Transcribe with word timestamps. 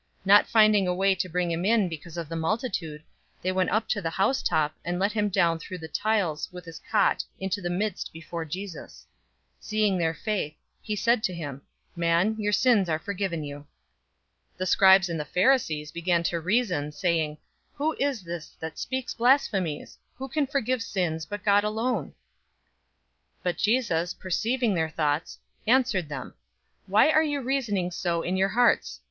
005:019 0.21 0.25
Not 0.25 0.47
finding 0.47 0.87
a 0.87 0.95
way 0.95 1.13
to 1.13 1.29
bring 1.29 1.51
him 1.51 1.63
in 1.63 1.87
because 1.87 2.17
of 2.17 2.27
the 2.27 2.35
multitude, 2.35 3.03
they 3.43 3.51
went 3.51 3.69
up 3.69 3.87
to 3.89 4.01
the 4.01 4.09
housetop, 4.09 4.73
and 4.83 4.97
let 4.97 5.11
him 5.11 5.29
down 5.29 5.59
through 5.59 5.77
the 5.77 5.87
tiles 5.87 6.49
with 6.51 6.65
his 6.65 6.81
cot 6.89 7.23
into 7.39 7.61
the 7.61 7.69
midst 7.69 8.11
before 8.11 8.43
Jesus. 8.43 9.05
005:020 9.59 9.63
Seeing 9.63 9.97
their 9.99 10.13
faith, 10.15 10.55
he 10.81 10.95
said 10.95 11.21
to 11.21 11.35
him, 11.35 11.61
"Man, 11.95 12.35
your 12.39 12.51
sins 12.51 12.89
are 12.89 12.97
forgiven 12.97 13.43
you." 13.43 13.57
005:021 14.55 14.57
The 14.57 14.65
scribes 14.65 15.07
and 15.09 15.19
the 15.19 15.23
Pharisees 15.25 15.91
began 15.91 16.23
to 16.23 16.39
reason, 16.39 16.91
saying, 16.91 17.37
"Who 17.75 17.95
is 17.99 18.23
this 18.23 18.55
that 18.59 18.79
speaks 18.79 19.13
blasphemies? 19.13 19.99
Who 20.15 20.27
can 20.27 20.47
forgive 20.47 20.81
sins, 20.81 21.27
but 21.27 21.43
God 21.43 21.63
alone?" 21.63 22.05
005:022 22.05 22.11
But 23.43 23.57
Jesus, 23.57 24.13
perceiving 24.15 24.73
their 24.73 24.89
thoughts, 24.89 25.37
answered 25.67 26.09
them, 26.09 26.33
"Why 26.87 27.11
are 27.11 27.21
you 27.21 27.39
reasoning 27.41 27.91
so 27.91 28.23
in 28.23 28.35
your 28.35 28.49
hearts? 28.49 28.99